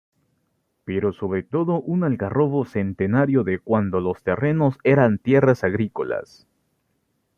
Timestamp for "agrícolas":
5.63-6.47